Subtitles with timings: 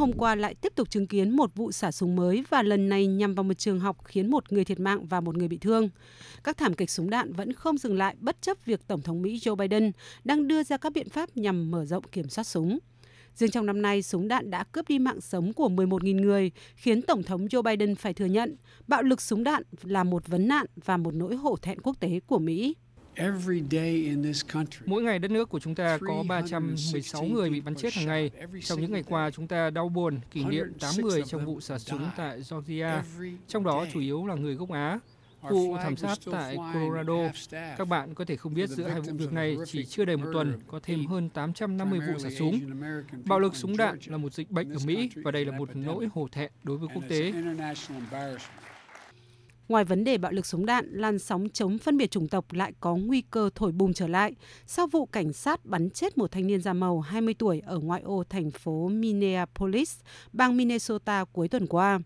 [0.00, 3.06] hôm qua lại tiếp tục chứng kiến một vụ xả súng mới và lần này
[3.06, 5.88] nhằm vào một trường học khiến một người thiệt mạng và một người bị thương.
[6.44, 9.38] Các thảm kịch súng đạn vẫn không dừng lại bất chấp việc Tổng thống Mỹ
[9.42, 9.92] Joe Biden
[10.24, 12.78] đang đưa ra các biện pháp nhằm mở rộng kiểm soát súng.
[13.34, 17.02] Riêng trong năm nay, súng đạn đã cướp đi mạng sống của 11.000 người, khiến
[17.02, 18.56] Tổng thống Joe Biden phải thừa nhận
[18.86, 22.20] bạo lực súng đạn là một vấn nạn và một nỗi hổ thẹn quốc tế
[22.26, 22.74] của Mỹ.
[24.86, 28.30] Mỗi ngày đất nước của chúng ta có 316 người bị bắn chết hàng ngày.
[28.64, 31.78] Trong những ngày qua, chúng ta đau buồn kỷ niệm 8 người trong vụ xả
[31.78, 33.02] súng tại Georgia,
[33.48, 34.98] trong đó chủ yếu là người gốc Á.
[35.50, 37.32] Vụ thảm sát tại Colorado,
[37.78, 40.30] các bạn có thể không biết giữa hai vụ việc này chỉ chưa đầy một
[40.32, 42.60] tuần có thêm hơn 850 vụ xả súng.
[43.24, 46.08] Bạo lực súng đạn là một dịch bệnh ở Mỹ và đây là một nỗi
[46.14, 47.32] hổ thẹn đối với quốc tế.
[49.70, 52.72] Ngoài vấn đề bạo lực súng đạn, làn sóng chống phân biệt chủng tộc lại
[52.80, 54.34] có nguy cơ thổi bùng trở lại
[54.66, 58.02] sau vụ cảnh sát bắn chết một thanh niên da màu 20 tuổi ở ngoại
[58.02, 59.98] ô thành phố Minneapolis,
[60.32, 62.00] bang Minnesota cuối tuần qua.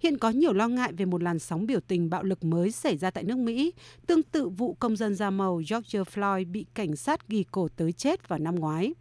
[0.00, 2.96] Hiện có nhiều lo ngại về một làn sóng biểu tình bạo lực mới xảy
[2.96, 3.72] ra tại nước Mỹ,
[4.06, 7.92] tương tự vụ công dân da màu George Floyd bị cảnh sát ghi cổ tới
[7.92, 8.94] chết vào năm ngoái.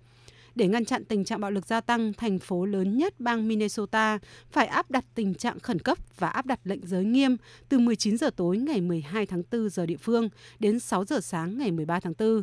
[0.55, 4.19] Để ngăn chặn tình trạng bạo lực gia tăng, thành phố lớn nhất bang Minnesota
[4.51, 7.37] phải áp đặt tình trạng khẩn cấp và áp đặt lệnh giới nghiêm
[7.69, 10.29] từ 19 giờ tối ngày 12 tháng 4 giờ địa phương
[10.59, 12.41] đến 6 giờ sáng ngày 13 tháng 4.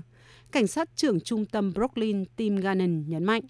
[0.53, 3.43] Cảnh sát trưởng trung tâm Brooklyn Tim Gannon nhấn mạnh.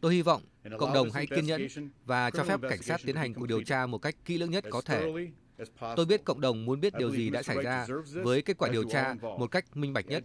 [0.00, 0.42] Tôi hy vọng
[0.78, 1.66] cộng đồng hãy kiên nhẫn
[2.04, 4.64] và cho phép cảnh sát tiến hành cuộc điều tra một cách kỹ lưỡng nhất
[4.70, 5.12] có thể.
[5.96, 7.86] Tôi biết cộng đồng muốn biết điều gì đã xảy ra
[8.22, 10.24] với kết quả điều tra một cách minh bạch nhất.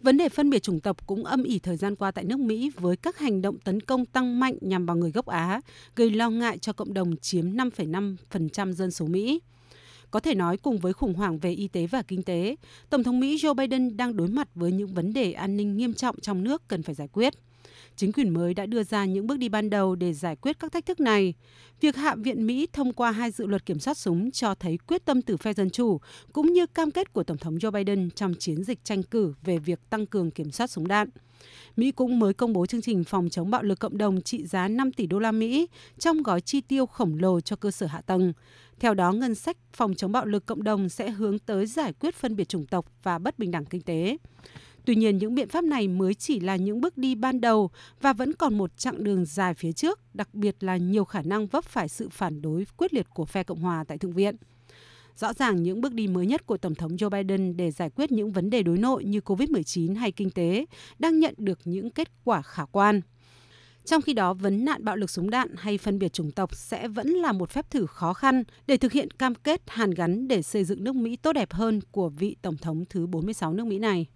[0.00, 2.70] Vấn đề phân biệt chủng tộc cũng âm ỉ thời gian qua tại nước Mỹ
[2.76, 5.60] với các hành động tấn công tăng mạnh nhằm vào người gốc Á,
[5.96, 9.40] gây lo ngại cho cộng đồng chiếm 5,5% dân số Mỹ.
[10.10, 12.56] Có thể nói cùng với khủng hoảng về y tế và kinh tế,
[12.90, 15.94] Tổng thống Mỹ Joe Biden đang đối mặt với những vấn đề an ninh nghiêm
[15.94, 17.34] trọng trong nước cần phải giải quyết.
[17.96, 20.72] Chính quyền mới đã đưa ra những bước đi ban đầu để giải quyết các
[20.72, 21.34] thách thức này.
[21.80, 25.04] Việc Hạ viện Mỹ thông qua hai dự luật kiểm soát súng cho thấy quyết
[25.04, 26.00] tâm từ phe Dân Chủ,
[26.32, 29.58] cũng như cam kết của Tổng thống Joe Biden trong chiến dịch tranh cử về
[29.58, 31.08] việc tăng cường kiểm soát súng đạn.
[31.76, 34.68] Mỹ cũng mới công bố chương trình phòng chống bạo lực cộng đồng trị giá
[34.68, 35.68] 5 tỷ đô la Mỹ
[35.98, 38.32] trong gói chi tiêu khổng lồ cho cơ sở hạ tầng.
[38.80, 42.14] Theo đó, ngân sách phòng chống bạo lực cộng đồng sẽ hướng tới giải quyết
[42.14, 44.16] phân biệt chủng tộc và bất bình đẳng kinh tế.
[44.86, 47.70] Tuy nhiên, những biện pháp này mới chỉ là những bước đi ban đầu
[48.00, 51.46] và vẫn còn một chặng đường dài phía trước, đặc biệt là nhiều khả năng
[51.46, 54.36] vấp phải sự phản đối quyết liệt của phe Cộng hòa tại Thượng viện.
[55.16, 58.12] Rõ ràng những bước đi mới nhất của Tổng thống Joe Biden để giải quyết
[58.12, 60.66] những vấn đề đối nội như COVID-19 hay kinh tế
[60.98, 63.00] đang nhận được những kết quả khả quan.
[63.84, 66.88] Trong khi đó, vấn nạn bạo lực súng đạn hay phân biệt chủng tộc sẽ
[66.88, 70.42] vẫn là một phép thử khó khăn để thực hiện cam kết hàn gắn để
[70.42, 73.78] xây dựng nước Mỹ tốt đẹp hơn của vị Tổng thống thứ 46 nước Mỹ
[73.78, 74.06] này.